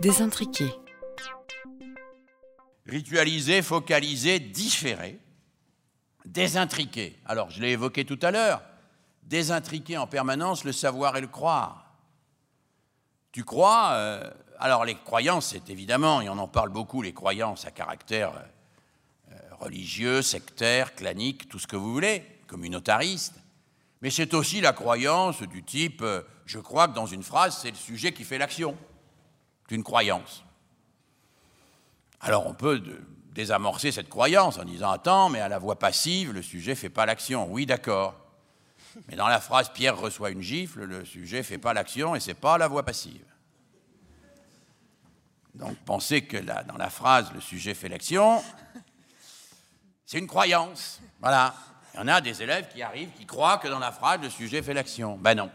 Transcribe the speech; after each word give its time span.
Désintriqué. 0.00 0.64
Ritualiser, 2.86 3.60
focaliser, 3.60 4.40
différer, 4.40 5.18
désintriquer. 6.24 7.18
Alors, 7.26 7.50
je 7.50 7.60
l'ai 7.60 7.72
évoqué 7.72 8.04
tout 8.04 8.18
à 8.22 8.30
l'heure, 8.30 8.62
désintriquer 9.22 9.98
en 9.98 10.06
permanence 10.06 10.64
le 10.64 10.72
savoir 10.72 11.16
et 11.18 11.20
le 11.20 11.26
croire. 11.26 11.94
Tu 13.30 13.44
crois 13.44 13.90
euh, 13.92 14.30
Alors, 14.58 14.86
les 14.86 14.94
croyances, 14.94 15.48
c'est 15.48 15.68
évidemment, 15.68 16.22
et 16.22 16.28
on 16.30 16.38
en 16.38 16.48
parle 16.48 16.70
beaucoup, 16.70 17.02
les 17.02 17.12
croyances 17.12 17.66
à 17.66 17.70
caractère 17.70 18.32
euh, 19.30 19.34
religieux, 19.60 20.22
sectaire, 20.22 20.94
clanique, 20.94 21.48
tout 21.48 21.58
ce 21.58 21.66
que 21.66 21.76
vous 21.76 21.92
voulez, 21.92 22.24
communautariste. 22.46 23.34
Mais 24.00 24.10
c'est 24.10 24.32
aussi 24.32 24.62
la 24.62 24.72
croyance 24.72 25.42
du 25.42 25.62
type 25.62 26.00
euh, 26.00 26.22
je 26.46 26.58
crois 26.58 26.88
que 26.88 26.94
dans 26.94 27.06
une 27.06 27.22
phrase, 27.22 27.58
c'est 27.62 27.70
le 27.70 27.76
sujet 27.76 28.12
qui 28.12 28.24
fait 28.24 28.36
l'action. 28.36 28.76
C'est 29.70 29.76
une 29.76 29.84
croyance. 29.84 30.42
Alors 32.20 32.48
on 32.48 32.54
peut 32.54 32.82
désamorcer 33.32 33.92
cette 33.92 34.08
croyance 34.08 34.58
en 34.58 34.64
disant 34.64 34.90
Attends, 34.90 35.28
mais 35.28 35.40
à 35.40 35.48
la 35.48 35.60
voix 35.60 35.78
passive, 35.78 36.32
le 36.32 36.42
sujet 36.42 36.72
ne 36.72 36.76
fait 36.76 36.88
pas 36.88 37.06
l'action. 37.06 37.46
Oui, 37.48 37.66
d'accord. 37.66 38.16
Mais 39.06 39.14
dans 39.14 39.28
la 39.28 39.40
phrase 39.40 39.68
Pierre 39.72 39.96
reçoit 39.96 40.30
une 40.30 40.42
gifle, 40.42 40.82
le 40.82 41.04
sujet 41.04 41.38
ne 41.38 41.42
fait 41.44 41.58
pas 41.58 41.72
l'action 41.72 42.16
et 42.16 42.20
ce 42.20 42.30
n'est 42.30 42.34
pas 42.34 42.58
la 42.58 42.66
voix 42.66 42.82
passive. 42.82 43.24
Donc 45.54 45.76
pensez 45.84 46.22
que 46.22 46.38
dans 46.38 46.76
la 46.76 46.90
phrase 46.90 47.32
le 47.32 47.40
sujet 47.40 47.74
fait 47.74 47.88
l'action, 47.88 48.42
c'est 50.04 50.18
une 50.18 50.26
croyance. 50.26 51.00
Voilà. 51.20 51.54
Il 51.94 51.98
y 51.98 52.02
en 52.02 52.08
a 52.08 52.20
des 52.20 52.42
élèves 52.42 52.66
qui 52.72 52.82
arrivent, 52.82 53.12
qui 53.12 53.24
croient 53.24 53.58
que 53.58 53.68
dans 53.68 53.78
la 53.78 53.92
phrase, 53.92 54.20
le 54.20 54.30
sujet 54.30 54.62
fait 54.62 54.74
l'action. 54.74 55.16
Ben 55.16 55.36
non. 55.36 55.48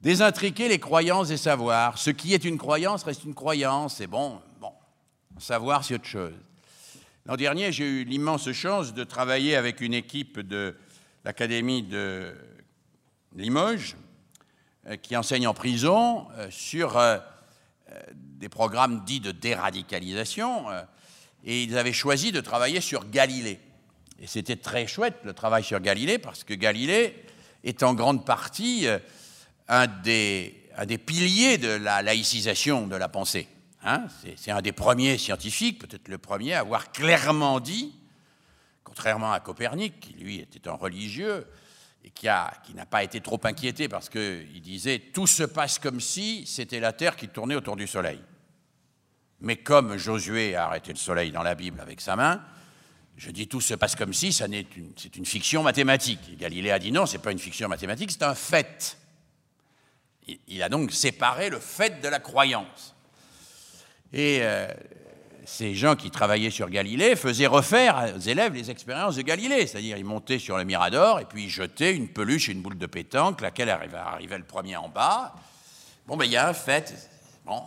Désintriquer 0.00 0.68
les 0.68 0.78
croyances 0.78 1.30
et 1.30 1.36
savoirs. 1.36 1.98
Ce 1.98 2.08
qui 2.08 2.32
est 2.32 2.44
une 2.44 2.56
croyance 2.56 3.02
reste 3.02 3.24
une 3.24 3.34
croyance. 3.34 4.00
Et 4.00 4.06
bon, 4.06 4.40
bon, 4.58 4.72
savoir, 5.38 5.84
c'est 5.84 5.94
autre 5.94 6.06
chose. 6.06 6.32
L'an 7.26 7.36
dernier, 7.36 7.70
j'ai 7.70 7.84
eu 7.84 8.04
l'immense 8.04 8.50
chance 8.52 8.94
de 8.94 9.04
travailler 9.04 9.56
avec 9.56 9.82
une 9.82 9.92
équipe 9.92 10.40
de 10.40 10.74
l'Académie 11.22 11.82
de 11.82 12.34
Limoges, 13.36 13.94
euh, 14.86 14.96
qui 14.96 15.18
enseigne 15.18 15.46
en 15.46 15.52
prison, 15.52 16.28
euh, 16.38 16.48
sur 16.50 16.96
euh, 16.96 17.18
des 18.14 18.48
programmes 18.48 19.04
dits 19.04 19.20
de 19.20 19.32
déradicalisation. 19.32 20.64
Et 21.44 21.62
ils 21.62 21.76
avaient 21.76 21.92
choisi 21.92 22.32
de 22.32 22.40
travailler 22.40 22.80
sur 22.80 23.10
Galilée. 23.10 23.60
Et 24.18 24.26
c'était 24.26 24.56
très 24.56 24.86
chouette 24.86 25.16
le 25.24 25.34
travail 25.34 25.62
sur 25.62 25.80
Galilée, 25.80 26.18
parce 26.18 26.42
que 26.42 26.54
Galilée 26.54 27.22
est 27.64 27.82
en 27.82 27.92
grande 27.92 28.24
partie 28.24 28.86
un 29.70 29.86
des, 29.86 30.98
piliers 31.06 31.56
de 31.56 31.68
la 31.68 32.02
laïcisation 32.02 32.88
de 32.88 32.96
la 32.96 33.08
pensée. 33.08 33.48
Hein. 33.84 34.04
C'est 34.36 34.50
un 34.50 34.60
des 34.60 34.72
premiers 34.72 35.16
scientifiques, 35.16 35.78
peut-être 35.78 36.08
le 36.08 36.18
premier, 36.18 36.54
à 36.54 36.60
avoir 36.60 36.90
clairement 36.90 37.60
dit, 37.60 37.94
contrairement 38.82 39.32
à 39.32 39.40
Copernic, 39.40 40.00
qui 40.00 40.12
lui 40.14 40.40
était 40.40 40.68
un 40.68 40.74
religieux, 40.74 41.46
et 42.04 42.10
qui 42.10 42.26
n'a 42.26 42.86
pas 42.90 43.04
été 43.04 43.20
trop 43.20 43.38
inquiété 43.44 43.86
parce 43.88 44.08
qu'il 44.08 44.60
disait 44.62 44.98
tout 44.98 45.26
se 45.26 45.42
passe 45.42 45.78
comme 45.78 46.00
si 46.00 46.46
c'était 46.46 46.80
la 46.80 46.92
Terre 46.92 47.14
qui 47.14 47.28
tournait 47.28 47.54
autour 47.54 47.76
du 47.76 47.86
Soleil. 47.86 48.20
Mais 49.40 49.56
comme 49.56 49.98
Josué 49.98 50.56
a 50.56 50.66
arrêté 50.66 50.92
le 50.92 50.98
Soleil 50.98 51.30
dans 51.30 51.42
la 51.42 51.54
Bible 51.54 51.78
avec 51.80 52.00
sa 52.00 52.16
main, 52.16 52.42
je 53.16 53.30
dis 53.30 53.48
tout 53.48 53.60
se 53.60 53.74
passe 53.74 53.96
comme 53.96 54.14
si, 54.14 54.32
c'est 54.32 54.46
une, 54.46 54.92
une, 55.14 55.26
fiction 55.26 55.62
mathématique. 55.62 56.38
Galilée 56.38 56.70
a 56.70 56.78
dit 56.78 56.90
non, 56.90 57.04
ce 57.04 57.12
n'est 57.12 57.22
pas 57.22 57.32
une 57.32 57.38
fiction 57.38 57.68
mathématique, 57.68 58.10
c'est 58.10 58.22
un 58.22 58.34
fait. 58.34 58.99
Il, 60.46 60.62
a 60.62 60.68
donc 60.68 60.92
séparé 60.92 61.50
le 61.50 61.58
fait 61.58 62.00
de 62.00 62.08
la 62.08 62.20
croyance. 62.20 62.94
Et 64.12 64.38
euh, 64.42 64.68
ces 65.44 65.74
gens 65.74 65.96
qui 65.96 66.10
travaillaient 66.10 66.50
sur 66.50 66.68
Galilée 66.70 67.16
faisaient 67.16 67.46
refaire 67.46 68.14
aux 68.16 68.20
élèves 68.20 68.54
les 68.54 68.70
expériences 68.70 69.16
de 69.16 69.22
Galilée, 69.22 69.66
c'est-à-dire 69.66 69.96
ils 69.96 70.04
montaient 70.04 70.38
sur 70.38 70.56
le 70.56 70.64
Mirador 70.64 71.20
et 71.20 71.24
puis 71.24 71.44
ils 71.44 71.50
jetaient 71.50 71.96
une 71.96 72.08
peluche 72.08 72.48
et 72.48 72.52
une 72.52 72.62
boule 72.62 72.78
de 72.78 72.86
pétanque, 72.86 73.40
laquelle 73.40 73.70
arrivait, 73.70 74.38
le 74.38 74.44
premier 74.44 74.76
en 74.76 74.88
bas. 74.88 75.34
Bon, 76.06 76.16
ben 76.16 76.24
il 76.24 76.32
y 76.32 76.36
a 76.36 76.48
un 76.48 76.54
fait. 76.54 77.10
Bon, 77.44 77.62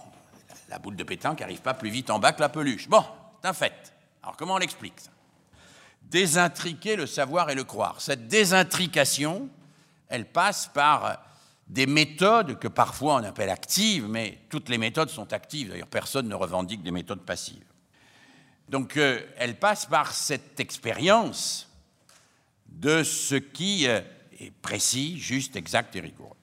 la 0.70 0.80
boule 0.80 0.96
de 0.96 1.04
pétanque 1.04 1.42
n'arrive 1.42 1.62
pas 1.62 1.74
plus 1.74 1.90
vite 1.90 2.10
en 2.10 2.20
bas 2.20 2.32
que 2.32 2.42
la 2.42 2.50
peluche. 2.50 2.88
Bon, 2.88 3.04
c'est 3.42 3.50
un 3.50 3.54
fait. 3.54 3.94
Alors 4.22 4.38
comment 4.38 4.54
on 4.54 4.60
l'explique 4.60 4.96
désintriquer 6.14 6.96
le 6.96 7.08
savoir 7.08 7.50
et 7.50 7.56
le 7.56 7.64
croire. 7.64 8.00
Cette 8.00 8.28
désintrication, 8.28 9.50
elle 10.10 10.26
passe 10.26 10.70
par 10.72 11.18
des 11.68 11.86
méthodes 11.86 12.60
que 12.60 12.68
parfois 12.68 13.16
on 13.16 13.24
appelle 13.24 13.50
actives, 13.50 14.08
mais 14.08 14.40
toutes 14.50 14.70
les 14.70 14.78
méthodes 14.78 15.10
sont 15.10 15.32
actives. 15.34 15.70
D'ailleurs, 15.70 15.88
personne 15.88 16.28
ne 16.28 16.36
revendique 16.36 16.84
des 16.84 16.92
méthodes 16.92 17.22
passives. 17.22 17.64
Donc, 18.70 18.98
euh, 18.98 19.22
elle 19.38 19.60
passe 19.60 19.86
par 19.86 20.14
cette 20.14 20.60
expérience 20.60 21.70
de 22.68 23.04
ce 23.04 23.36
qui 23.36 23.88
euh, 23.88 24.02
est 24.40 24.52
précis, 24.52 25.20
juste, 25.20 25.56
exact 25.56 25.96
et 25.96 26.00
rigoureux. 26.00 26.38